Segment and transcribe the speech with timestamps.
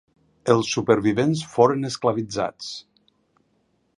[0.53, 2.73] Els supervivents foren esclavitzats.